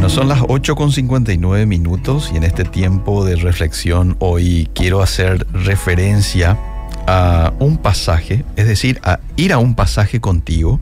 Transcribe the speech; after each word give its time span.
Bueno, 0.00 0.14
son 0.14 0.28
las 0.28 0.40
8 0.48 0.76
con 0.76 0.92
59 0.92 1.66
minutos 1.66 2.30
y 2.32 2.38
en 2.38 2.44
este 2.44 2.64
tiempo 2.64 3.22
de 3.22 3.36
reflexión 3.36 4.16
hoy 4.18 4.66
quiero 4.74 5.02
hacer 5.02 5.46
referencia 5.52 6.58
a 7.06 7.52
un 7.58 7.76
pasaje, 7.76 8.46
es 8.56 8.66
decir, 8.66 8.98
a 9.04 9.20
ir 9.36 9.52
a 9.52 9.58
un 9.58 9.74
pasaje 9.74 10.18
contigo 10.18 10.80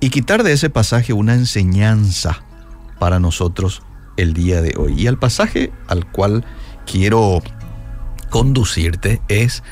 y 0.00 0.10
quitar 0.10 0.42
de 0.42 0.50
ese 0.50 0.68
pasaje 0.68 1.12
una 1.12 1.34
enseñanza 1.34 2.42
para 2.98 3.20
nosotros 3.20 3.82
el 4.16 4.34
día 4.34 4.60
de 4.62 4.74
hoy. 4.76 5.00
Y 5.00 5.06
el 5.06 5.16
pasaje 5.16 5.70
al 5.86 6.10
cual 6.10 6.44
quiero 6.90 7.44
conducirte 8.30 9.22
es 9.28 9.62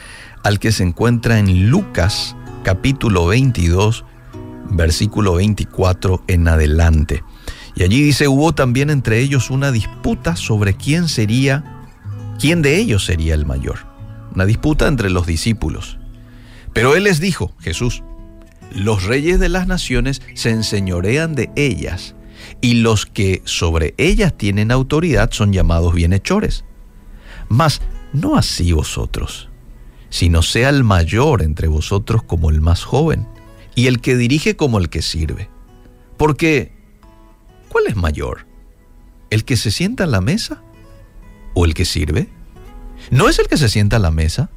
al 0.44 0.60
que 0.60 0.70
se 0.70 0.84
encuentra 0.84 1.40
en 1.40 1.68
Lucas 1.68 2.36
capítulo 2.62 3.26
22, 3.26 4.04
versículo 4.70 5.34
24 5.34 6.22
en 6.28 6.46
adelante. 6.46 7.24
Y 7.78 7.84
allí 7.84 8.02
dice, 8.02 8.26
hubo 8.26 8.52
también 8.56 8.90
entre 8.90 9.20
ellos 9.20 9.50
una 9.50 9.70
disputa 9.70 10.34
sobre 10.34 10.74
quién 10.74 11.06
sería, 11.06 11.86
quién 12.40 12.60
de 12.60 12.76
ellos 12.76 13.04
sería 13.04 13.34
el 13.34 13.46
mayor. 13.46 13.86
Una 14.34 14.46
disputa 14.46 14.88
entre 14.88 15.10
los 15.10 15.28
discípulos. 15.28 15.96
Pero 16.72 16.96
él 16.96 17.04
les 17.04 17.20
dijo, 17.20 17.54
Jesús, 17.60 18.02
los 18.74 19.04
reyes 19.04 19.38
de 19.38 19.48
las 19.48 19.68
naciones 19.68 20.22
se 20.34 20.50
enseñorean 20.50 21.36
de 21.36 21.50
ellas, 21.54 22.16
y 22.60 22.74
los 22.74 23.06
que 23.06 23.42
sobre 23.44 23.94
ellas 23.96 24.36
tienen 24.36 24.72
autoridad 24.72 25.30
son 25.30 25.52
llamados 25.52 25.94
bienhechores. 25.94 26.64
Mas 27.48 27.80
no 28.12 28.36
así 28.36 28.72
vosotros, 28.72 29.50
sino 30.10 30.42
sea 30.42 30.70
el 30.70 30.82
mayor 30.82 31.42
entre 31.42 31.68
vosotros 31.68 32.24
como 32.24 32.50
el 32.50 32.60
más 32.60 32.82
joven, 32.82 33.28
y 33.76 33.86
el 33.86 34.00
que 34.00 34.16
dirige 34.16 34.56
como 34.56 34.78
el 34.78 34.88
que 34.88 35.00
sirve. 35.00 35.48
Porque 36.16 36.77
¿Cuál 37.68 37.86
es 37.86 37.96
mayor? 37.96 38.46
¿El 39.30 39.44
que 39.44 39.56
se 39.56 39.70
sienta 39.70 40.04
a 40.04 40.06
la 40.06 40.20
mesa 40.20 40.62
o 41.54 41.64
el 41.64 41.74
que 41.74 41.84
sirve? 41.84 42.28
¿No 43.10 43.28
es 43.28 43.38
el 43.38 43.48
que 43.48 43.56
se 43.56 43.68
sienta 43.68 43.96
a 43.96 44.00
la 44.00 44.10
mesa? 44.10 44.50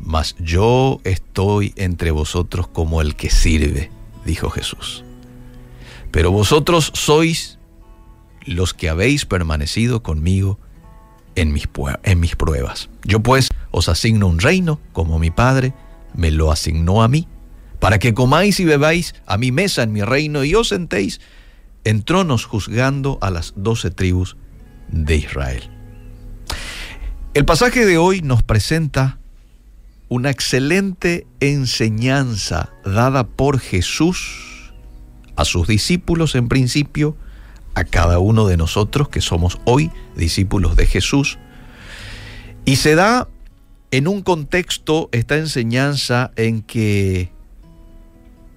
Mas 0.00 0.34
yo 0.38 1.00
estoy 1.04 1.72
entre 1.76 2.10
vosotros 2.10 2.68
como 2.68 3.00
el 3.00 3.16
que 3.16 3.30
sirve, 3.30 3.90
dijo 4.24 4.50
Jesús. 4.50 5.04
Pero 6.10 6.32
vosotros 6.32 6.90
sois 6.94 7.58
los 8.44 8.74
que 8.74 8.88
habéis 8.88 9.26
permanecido 9.26 10.02
conmigo 10.02 10.58
en 11.36 11.52
mis, 11.52 11.68
en 12.02 12.20
mis 12.20 12.36
pruebas. 12.36 12.88
Yo 13.04 13.20
pues 13.20 13.50
os 13.70 13.88
asigno 13.88 14.26
un 14.26 14.40
reino, 14.40 14.80
como 14.92 15.18
mi 15.18 15.30
Padre 15.30 15.74
me 16.14 16.30
lo 16.30 16.50
asignó 16.50 17.02
a 17.02 17.08
mí, 17.08 17.28
para 17.78 17.98
que 17.98 18.14
comáis 18.14 18.58
y 18.60 18.64
bebáis 18.64 19.14
a 19.26 19.38
mi 19.38 19.52
mesa 19.52 19.82
en 19.82 19.92
mi 19.92 20.02
reino 20.02 20.44
y 20.44 20.54
os 20.54 20.68
sentéis 20.68 21.20
en 21.84 22.02
tronos 22.02 22.44
juzgando 22.44 23.18
a 23.20 23.30
las 23.30 23.54
doce 23.56 23.90
tribus 23.90 24.36
de 24.88 25.16
Israel. 25.16 25.70
El 27.34 27.44
pasaje 27.44 27.86
de 27.86 27.96
hoy 27.96 28.22
nos 28.22 28.42
presenta 28.42 29.18
una 30.08 30.30
excelente 30.30 31.26
enseñanza 31.38 32.70
dada 32.84 33.26
por 33.26 33.60
Jesús 33.60 34.72
a 35.36 35.44
sus 35.44 35.68
discípulos 35.68 36.34
en 36.34 36.48
principio, 36.48 37.16
a 37.74 37.84
cada 37.84 38.18
uno 38.18 38.46
de 38.46 38.56
nosotros 38.56 39.08
que 39.08 39.20
somos 39.20 39.60
hoy 39.64 39.92
discípulos 40.16 40.74
de 40.76 40.86
Jesús, 40.86 41.38
y 42.64 42.76
se 42.76 42.96
da 42.96 43.28
en 43.92 44.08
un 44.08 44.22
contexto 44.22 45.08
esta 45.12 45.36
enseñanza 45.36 46.32
en 46.36 46.62
que 46.62 47.32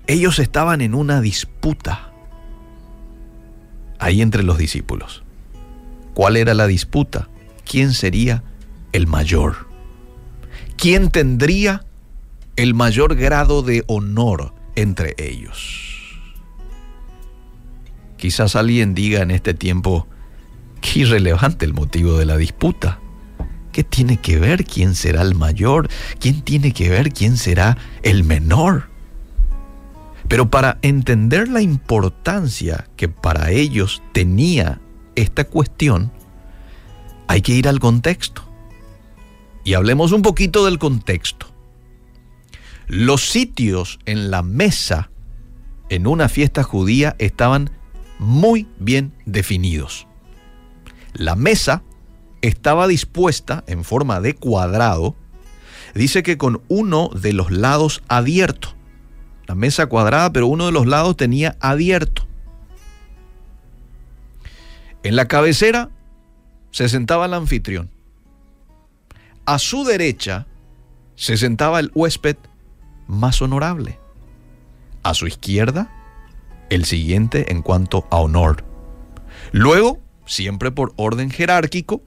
ellos 0.08 0.40
estaban 0.40 0.82
en 0.82 0.96
una 0.96 1.22
disputa 1.22 2.13
ahí 4.04 4.22
entre 4.22 4.44
los 4.44 4.58
discípulos. 4.58 5.24
¿Cuál 6.14 6.38
era 6.38 6.54
la 6.54 6.68
disputa? 6.68 7.30
¿Quién 7.66 7.94
sería 7.94 8.44
el 8.92 9.08
mayor? 9.08 9.68
¿Quién 10.78 11.10
tendría 11.10 11.86
el 12.56 12.74
mayor 12.74 13.16
grado 13.16 13.64
de 13.64 13.84
honor 13.88 14.54
entre 14.76 15.16
ellos? 15.18 15.90
Quizás 18.18 18.56
alguien 18.56 18.94
diga 18.94 19.22
en 19.22 19.32
este 19.32 19.54
tiempo, 19.54 20.08
qué 20.82 21.00
irrelevante 21.00 21.66
el 21.66 21.74
motivo 21.74 22.18
de 22.18 22.26
la 22.26 22.38
disputa. 22.38 23.00
¿Qué 23.72 23.84
tiene 23.84 24.18
que 24.18 24.38
ver 24.38 24.66
quién 24.66 24.94
será 24.94 25.24
el 25.24 25.34
mayor? 25.34 25.90
¿Quién 26.20 26.42
tiene 26.42 26.74
que 26.74 26.90
ver 26.90 27.12
quién 27.12 27.38
será 27.38 27.78
el 28.04 28.24
menor? 28.24 28.93
Pero 30.34 30.50
para 30.50 30.80
entender 30.82 31.48
la 31.48 31.62
importancia 31.62 32.88
que 32.98 33.08
para 33.08 33.52
ellos 33.52 34.02
tenía 34.14 34.82
esta 35.14 35.44
cuestión, 35.44 36.12
hay 37.28 37.44
que 37.44 37.54
ir 37.54 37.68
al 37.68 37.80
contexto. 37.80 38.44
Y 39.64 39.76
hablemos 39.76 40.12
un 40.12 40.24
poquito 40.24 40.66
del 40.66 40.80
contexto. 40.80 41.46
Los 42.88 43.30
sitios 43.30 44.00
en 44.08 44.32
la 44.32 44.42
mesa 44.42 45.12
en 45.90 46.08
una 46.08 46.28
fiesta 46.30 46.64
judía 46.64 47.16
estaban 47.20 47.70
muy 48.18 48.68
bien 48.80 49.14
definidos. 49.28 50.08
La 51.14 51.36
mesa 51.36 51.84
estaba 52.42 52.88
dispuesta 52.88 53.64
en 53.68 53.84
forma 53.84 54.20
de 54.20 54.34
cuadrado, 54.34 55.16
dice 55.94 56.24
que 56.24 56.40
con 56.40 56.64
uno 56.70 57.12
de 57.14 57.34
los 57.34 57.52
lados 57.52 58.02
abierto 58.08 58.76
la 59.46 59.56
mesa 59.56 59.88
cuadrada, 59.88 60.32
pero 60.32 60.48
uno 60.48 60.66
de 60.66 60.72
los 60.72 60.88
lados 60.88 61.18
tenía 61.18 61.58
abierto. 61.60 62.26
En 65.04 65.16
la 65.16 65.28
cabecera 65.28 65.90
se 66.72 66.88
sentaba 66.88 67.26
el 67.26 67.34
anfitrión. 67.34 67.90
A 69.46 69.60
su 69.60 69.84
derecha 69.84 70.48
se 71.16 71.38
sentaba 71.38 71.80
el 71.80 71.92
huésped 71.94 72.38
más 73.08 73.42
honorable. 73.42 74.00
A 75.04 75.14
su 75.14 75.28
izquierda, 75.28 75.92
el 76.70 76.86
siguiente 76.86 77.52
en 77.52 77.62
cuanto 77.62 78.08
a 78.10 78.18
honor. 78.18 78.64
Luego, 79.52 80.00
siempre 80.26 80.72
por 80.72 80.94
orden 80.96 81.30
jerárquico, 81.30 82.02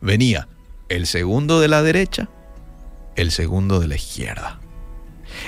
venía 0.00 0.48
el 0.88 1.06
segundo 1.06 1.60
de 1.60 1.68
la 1.68 1.82
derecha, 1.82 2.30
el 3.16 3.30
segundo 3.30 3.80
de 3.80 3.88
la 3.88 3.96
izquierda 3.96 4.58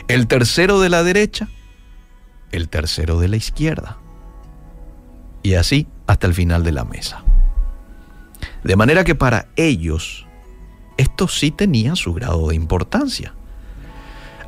el 0.09 0.27
tercero 0.27 0.81
de 0.81 0.89
la 0.89 1.03
derecha, 1.03 1.49
el 2.53 2.69
tercero 2.69 3.19
de 3.21 3.29
la 3.29 3.37
izquierda. 3.37 3.99
Y 5.43 5.55
así 5.55 5.87
hasta 6.07 6.27
el 6.27 6.35
final 6.35 6.65
de 6.65 6.73
la 6.73 6.85
mesa. 6.85 7.23
De 8.65 8.77
manera 8.77 9.05
que 9.05 9.15
para 9.15 9.47
ellos 9.57 10.27
esto 10.97 11.29
sí 11.29 11.51
tenía 11.51 11.97
su 11.97 12.13
grado 12.13 12.49
de 12.49 12.55
importancia. 12.55 13.35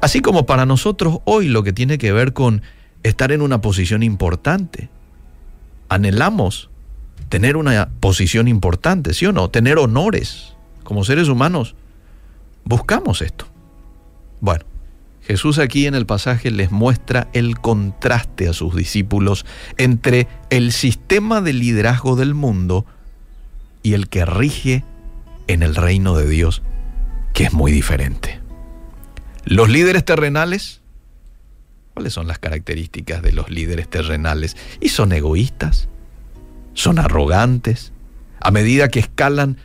Así 0.03 0.21
como 0.21 0.47
para 0.47 0.67
nosotros 0.67 1.21
hoy 1.25 1.49
lo 1.49 1.63
que 1.63 1.73
tiene 1.73 1.97
que 1.97 2.13
ver 2.13 2.33
con 2.33 2.63
estar 3.03 3.33
en 3.33 3.41
una 3.41 3.61
posición 3.61 4.03
importante. 4.03 4.91
Anhelamos 5.89 6.69
tener 7.29 7.57
una 7.57 7.89
posición 8.01 8.49
importante, 8.49 9.15
¿sí 9.15 9.27
o 9.27 9.33
no? 9.33 9.49
Tener 9.49 9.79
honores. 9.79 10.55
Como 10.85 11.05
seres 11.05 11.29
humanos, 11.29 11.75
buscamos 12.65 13.23
esto. 13.23 13.47
Bueno, 14.41 14.65
Jesús 15.23 15.59
aquí 15.59 15.87
en 15.87 15.95
el 15.95 16.07
pasaje 16.07 16.51
les 16.51 16.71
muestra 16.71 17.29
el 17.33 17.59
contraste 17.59 18.49
a 18.49 18.53
sus 18.53 18.75
discípulos 18.75 19.47
entre 19.77 20.27
el 20.51 20.73
sistema 20.73 21.41
de 21.41 21.53
liderazgo 21.53 22.17
del 22.17 22.35
mundo 22.35 22.85
y 23.83 23.95
el 23.95 24.09
que 24.09 24.25
rige 24.25 24.85
en 25.47 25.63
el 25.63 25.75
reino 25.75 26.17
de 26.17 26.29
Dios, 26.29 26.63
que 27.35 27.45
es 27.45 27.53
muy 27.53 27.71
diferente. 27.71 28.41
Los 29.45 29.69
líderes 29.69 30.05
terrenales, 30.05 30.81
¿cuáles 31.95 32.13
son 32.13 32.27
las 32.27 32.39
características 32.39 33.23
de 33.23 33.33
los 33.33 33.51
líderes 33.51 33.89
terrenales? 33.89 34.57
Y 34.81 34.89
son 34.89 35.13
egoístas, 35.13 35.89
son 36.75 36.99
arrogantes, 36.99 37.93
a 38.41 38.51
medida 38.51 38.89
que 38.89 39.01
escalan 39.01 39.59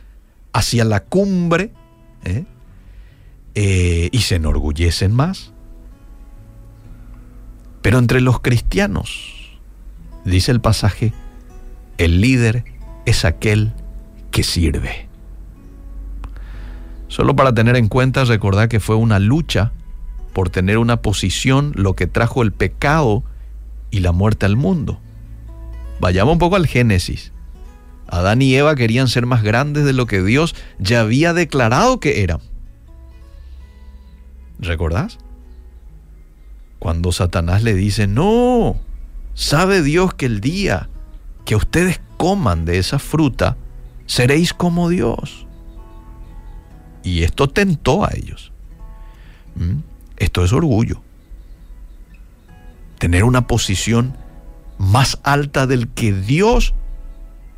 hacia 0.52 0.84
la 0.84 1.00
cumbre, 1.00 1.72
¿eh? 2.24 2.44
Eh, 3.60 4.08
y 4.12 4.20
se 4.20 4.36
enorgullecen 4.36 5.12
más. 5.12 5.52
Pero 7.82 7.98
entre 7.98 8.20
los 8.20 8.38
cristianos, 8.38 9.58
dice 10.24 10.52
el 10.52 10.60
pasaje, 10.60 11.12
el 11.96 12.20
líder 12.20 12.64
es 13.04 13.24
aquel 13.24 13.72
que 14.30 14.44
sirve. 14.44 15.08
Solo 17.08 17.34
para 17.34 17.52
tener 17.52 17.74
en 17.74 17.88
cuenta, 17.88 18.22
recordar 18.22 18.68
que 18.68 18.78
fue 18.78 18.94
una 18.94 19.18
lucha 19.18 19.72
por 20.32 20.50
tener 20.50 20.78
una 20.78 21.02
posición 21.02 21.72
lo 21.74 21.96
que 21.96 22.06
trajo 22.06 22.44
el 22.44 22.52
pecado 22.52 23.24
y 23.90 23.98
la 23.98 24.12
muerte 24.12 24.46
al 24.46 24.54
mundo. 24.54 25.00
Vayamos 25.98 26.34
un 26.34 26.38
poco 26.38 26.54
al 26.54 26.68
Génesis. 26.68 27.32
Adán 28.06 28.40
y 28.40 28.54
Eva 28.54 28.76
querían 28.76 29.08
ser 29.08 29.26
más 29.26 29.42
grandes 29.42 29.84
de 29.84 29.94
lo 29.94 30.06
que 30.06 30.22
Dios 30.22 30.54
ya 30.78 31.00
había 31.00 31.34
declarado 31.34 31.98
que 31.98 32.22
eran. 32.22 32.38
¿Recordás? 34.58 35.18
Cuando 36.78 37.12
Satanás 37.12 37.62
le 37.62 37.74
dice, 37.74 38.06
no, 38.06 38.76
sabe 39.34 39.82
Dios 39.82 40.14
que 40.14 40.26
el 40.26 40.40
día 40.40 40.88
que 41.44 41.56
ustedes 41.56 42.00
coman 42.16 42.64
de 42.64 42.78
esa 42.78 42.98
fruta, 42.98 43.56
seréis 44.06 44.52
como 44.52 44.88
Dios. 44.88 45.46
Y 47.02 47.22
esto 47.22 47.48
tentó 47.48 48.04
a 48.04 48.10
ellos. 48.14 48.52
¿Mm? 49.54 49.78
Esto 50.16 50.44
es 50.44 50.52
orgullo. 50.52 51.02
Tener 52.98 53.24
una 53.24 53.46
posición 53.46 54.16
más 54.76 55.18
alta 55.22 55.66
del 55.66 55.88
que 55.88 56.12
Dios 56.12 56.74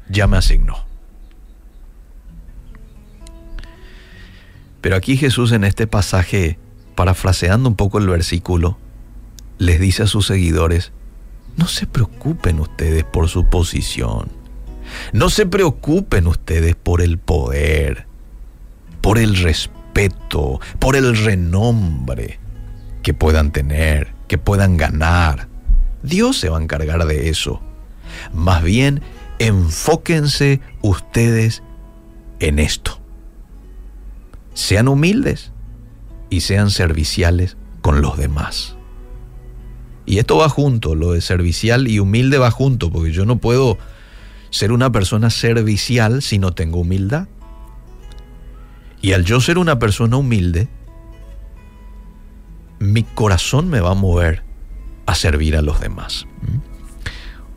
ya 0.09 0.27
me 0.27 0.37
asignó. 0.37 0.77
Pero 4.81 4.97
aquí 4.97 5.17
Jesús 5.17 5.53
en 5.53 5.65
este 5.65 5.87
pasaje, 5.87 6.59
parafraseando 7.01 7.71
un 7.71 7.77
poco 7.77 7.97
el 7.97 8.07
versículo, 8.07 8.77
les 9.57 9.81
dice 9.81 10.03
a 10.03 10.07
sus 10.07 10.27
seguidores, 10.27 10.93
no 11.57 11.67
se 11.67 11.87
preocupen 11.87 12.61
ustedes 12.61 13.05
por 13.05 13.31
su 13.31 13.49
posición, 13.49 14.29
no 15.15 15.31
se 15.31 15.47
preocupen 15.47 16.27
ustedes 16.27 16.77
por 16.77 17.01
el 17.01 17.17
poder, 17.17 18.07
por 19.01 19.17
el 19.17 19.35
respeto, 19.35 20.61
por 20.79 20.95
el 20.95 21.17
renombre 21.17 22.39
que 23.03 23.15
puedan 23.15 23.51
tener, 23.51 24.13
que 24.29 24.37
puedan 24.37 24.77
ganar. 24.77 25.49
Dios 26.03 26.37
se 26.37 26.51
va 26.51 26.59
a 26.59 26.63
encargar 26.63 27.07
de 27.07 27.31
eso. 27.31 27.63
Más 28.35 28.63
bien, 28.63 29.01
enfóquense 29.39 30.61
ustedes 30.83 31.63
en 32.41 32.59
esto 32.59 33.01
sean 34.53 34.89
humildes 34.89 35.53
y 36.31 36.41
sean 36.41 36.71
serviciales 36.71 37.57
con 37.83 38.01
los 38.01 38.17
demás. 38.17 38.77
Y 40.07 40.19
esto 40.19 40.39
va 40.39 40.49
junto, 40.49 40.95
lo 40.95 41.13
de 41.13 41.21
servicial 41.21 41.87
y 41.87 41.99
humilde 41.99 42.39
va 42.39 42.51
junto, 42.51 42.91
porque 42.91 43.13
yo 43.13 43.27
no 43.27 43.37
puedo 43.37 43.79
ser 44.51 44.73
una 44.73 44.91
persona 44.91 45.31
servicial 45.31 46.23
si 46.23 46.39
no 46.39 46.53
tengo 46.53 46.81
humildad. 46.81 47.29
Y 49.03 49.13
al 49.13 49.25
yo 49.25 49.41
ser 49.41 49.59
una 49.59 49.79
persona 49.79 50.17
humilde, 50.17 50.69
mi 52.79 53.03
corazón 53.03 53.69
me 53.69 53.81
va 53.81 53.91
a 53.91 53.95
mover 53.95 54.43
a 55.07 55.15
servir 55.15 55.57
a 55.57 55.63
los 55.63 55.81
demás. 55.81 56.27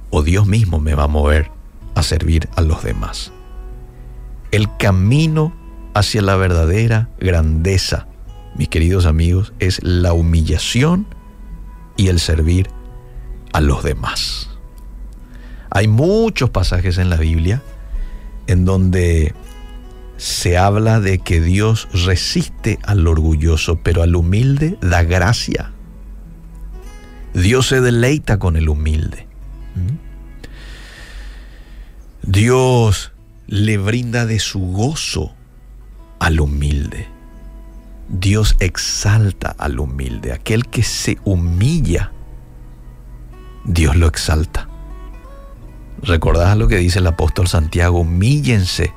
O 0.09 0.21
Dios 0.21 0.45
mismo 0.45 0.79
me 0.79 0.95
va 0.95 1.03
a 1.03 1.07
mover 1.07 1.49
a 1.95 2.03
servir 2.03 2.49
a 2.55 2.61
los 2.61 2.83
demás. 2.83 3.31
El 4.51 4.67
camino 4.77 5.53
hacia 5.93 6.21
la 6.21 6.35
verdadera 6.35 7.09
grandeza, 7.19 8.07
mis 8.55 8.69
queridos 8.69 9.05
amigos, 9.05 9.53
es 9.59 9.81
la 9.83 10.13
humillación 10.13 11.05
y 11.97 12.07
el 12.07 12.19
servir 12.19 12.69
a 13.53 13.61
los 13.61 13.83
demás. 13.83 14.49
Hay 15.69 15.87
muchos 15.87 16.49
pasajes 16.49 16.97
en 16.97 17.09
la 17.09 17.17
Biblia 17.17 17.61
en 18.47 18.65
donde 18.65 19.33
se 20.17 20.57
habla 20.57 20.99
de 20.99 21.19
que 21.19 21.41
Dios 21.41 21.87
resiste 22.05 22.79
al 22.83 23.07
orgulloso, 23.07 23.79
pero 23.83 24.03
al 24.03 24.15
humilde 24.15 24.77
da 24.81 25.03
gracia. 25.03 25.71
Dios 27.33 27.67
se 27.67 27.81
deleita 27.81 28.37
con 28.37 28.55
el 28.55 28.69
humilde. 28.69 29.27
¿Mm? 29.75 30.03
Dios 32.29 33.11
le 33.47 33.77
brinda 33.77 34.25
de 34.25 34.39
su 34.39 34.59
gozo 34.59 35.33
al 36.19 36.39
humilde. 36.39 37.12
Dios 38.09 38.55
exalta 38.59 39.55
al 39.57 39.79
humilde. 39.79 40.33
Aquel 40.33 40.67
que 40.67 40.83
se 40.83 41.17
humilla, 41.23 42.11
Dios 43.65 43.95
lo 43.95 44.07
exalta. 44.07 44.69
Recordad 46.01 46.57
lo 46.57 46.67
que 46.67 46.77
dice 46.77 46.99
el 46.99 47.07
apóstol 47.07 47.47
Santiago, 47.47 47.99
humíllense 47.99 48.93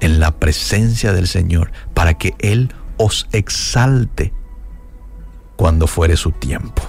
en 0.00 0.20
la 0.20 0.32
presencia 0.32 1.12
del 1.12 1.26
Señor 1.26 1.72
para 1.94 2.14
que 2.14 2.34
Él 2.38 2.72
os 2.98 3.26
exalte 3.32 4.32
cuando 5.56 5.86
fuere 5.86 6.16
su 6.16 6.32
tiempo. 6.32 6.82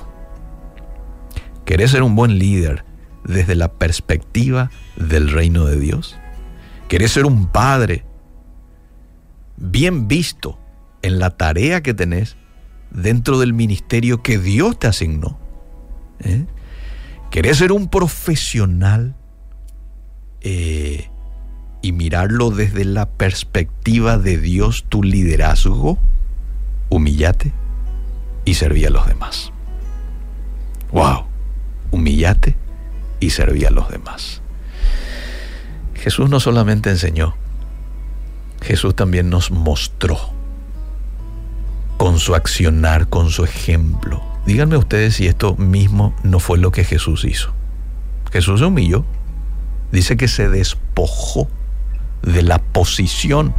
¿Querés 1.65 1.91
ser 1.91 2.03
un 2.03 2.15
buen 2.15 2.37
líder 2.37 2.83
desde 3.23 3.55
la 3.55 3.71
perspectiva 3.71 4.71
del 4.95 5.31
reino 5.31 5.65
de 5.65 5.79
Dios? 5.79 6.17
¿Querés 6.87 7.11
ser 7.11 7.25
un 7.25 7.47
padre 7.47 8.05
bien 9.57 10.07
visto 10.07 10.59
en 11.01 11.19
la 11.19 11.31
tarea 11.31 11.81
que 11.81 11.93
tenés 11.93 12.35
dentro 12.91 13.39
del 13.39 13.53
ministerio 13.53 14.21
que 14.21 14.37
Dios 14.37 14.79
te 14.79 14.87
asignó. 14.87 15.37
¿Eh? 16.19 16.45
¿Querés 17.31 17.57
ser 17.57 17.71
un 17.71 17.89
profesional 17.89 19.15
eh, 20.41 21.09
y 21.81 21.91
mirarlo 21.91 22.49
desde 22.49 22.85
la 22.85 23.09
perspectiva 23.09 24.17
de 24.17 24.37
Dios, 24.37 24.85
tu 24.89 25.03
liderazgo? 25.03 25.99
Humillate 26.89 27.51
y 28.45 28.53
serví 28.53 28.85
a 28.85 28.89
los 28.89 29.05
demás. 29.07 29.51
¡Wow! 30.91 31.25
Humillate 31.91 32.55
y 33.19 33.31
serví 33.31 33.65
a 33.65 33.71
los 33.71 33.89
demás. 33.89 34.41
Jesús 35.95 36.29
no 36.29 36.39
solamente 36.39 36.89
enseñó, 36.89 37.35
Jesús 38.61 38.95
también 38.95 39.29
nos 39.29 39.51
mostró 39.51 40.36
con 41.97 42.19
su 42.19 42.35
accionar, 42.35 43.09
con 43.09 43.29
su 43.29 43.43
ejemplo. 43.43 44.23
Díganme 44.45 44.77
ustedes 44.77 45.15
si 45.15 45.27
esto 45.27 45.55
mismo 45.55 46.15
no 46.23 46.39
fue 46.39 46.57
lo 46.57 46.71
que 46.71 46.83
Jesús 46.83 47.25
hizo. 47.25 47.51
Jesús 48.31 48.59
se 48.59 48.65
humilló. 48.65 49.05
Dice 49.91 50.17
que 50.17 50.27
se 50.27 50.49
despojó 50.49 51.47
de 52.21 52.43
la 52.43 52.59
posición 52.59 53.53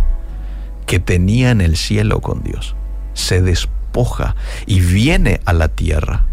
que 0.87 0.99
tenía 0.99 1.51
en 1.51 1.61
el 1.61 1.77
cielo 1.77 2.21
con 2.21 2.43
Dios. 2.43 2.75
Se 3.15 3.43
despoja 3.43 4.37
y 4.67 4.81
viene 4.81 5.41
a 5.45 5.53
la 5.53 5.69
tierra 5.69 6.27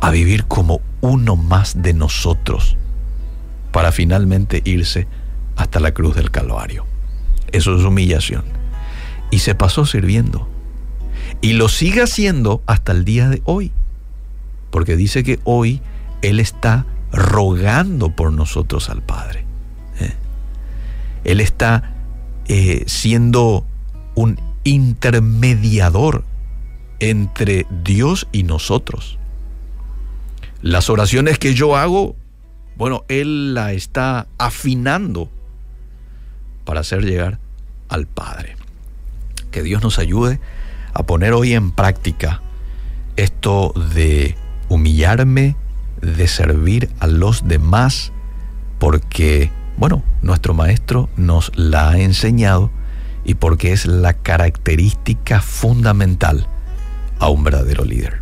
a 0.00 0.10
vivir 0.10 0.44
como 0.44 0.80
uno 1.00 1.36
más 1.36 1.82
de 1.82 1.94
nosotros 1.94 2.76
para 3.72 3.92
finalmente 3.92 4.62
irse 4.64 5.06
hasta 5.56 5.80
la 5.80 5.92
cruz 5.92 6.14
del 6.14 6.30
Calvario. 6.30 6.86
Eso 7.52 7.76
es 7.76 7.84
humillación. 7.84 8.44
Y 9.30 9.40
se 9.40 9.54
pasó 9.54 9.86
sirviendo. 9.86 10.48
Y 11.40 11.54
lo 11.54 11.68
sigue 11.68 12.02
haciendo 12.02 12.62
hasta 12.66 12.92
el 12.92 13.04
día 13.04 13.28
de 13.28 13.42
hoy. 13.44 13.72
Porque 14.70 14.96
dice 14.96 15.22
que 15.24 15.38
hoy 15.44 15.80
Él 16.22 16.40
está 16.40 16.86
rogando 17.12 18.10
por 18.14 18.32
nosotros 18.32 18.88
al 18.90 19.02
Padre. 19.02 19.44
¿eh? 20.00 20.14
Él 21.24 21.40
está 21.40 21.94
eh, 22.48 22.84
siendo 22.86 23.66
un 24.14 24.40
intermediador 24.64 26.24
entre 27.00 27.66
Dios 27.84 28.28
y 28.32 28.44
nosotros. 28.44 29.18
Las 30.62 30.88
oraciones 30.88 31.38
que 31.38 31.54
yo 31.54 31.76
hago, 31.76 32.14
bueno, 32.76 33.04
Él 33.08 33.54
la 33.54 33.72
está 33.72 34.28
afinando 34.38 35.28
para 36.64 36.80
hacer 36.80 37.04
llegar 37.04 37.38
al 37.88 38.06
Padre. 38.06 38.56
Que 39.50 39.62
Dios 39.62 39.82
nos 39.82 39.98
ayude 39.98 40.40
a 40.94 41.02
poner 41.04 41.32
hoy 41.32 41.54
en 41.54 41.70
práctica 41.70 42.42
esto 43.16 43.72
de 43.94 44.36
humillarme, 44.68 45.56
de 46.00 46.26
servir 46.28 46.90
a 46.98 47.06
los 47.06 47.46
demás, 47.46 48.12
porque, 48.78 49.50
bueno, 49.76 50.02
nuestro 50.22 50.54
Maestro 50.54 51.08
nos 51.16 51.52
la 51.56 51.90
ha 51.90 51.98
enseñado 51.98 52.70
y 53.24 53.34
porque 53.34 53.72
es 53.72 53.86
la 53.86 54.14
característica 54.14 55.40
fundamental 55.40 56.46
a 57.18 57.28
un 57.28 57.44
verdadero 57.44 57.84
líder. 57.84 58.21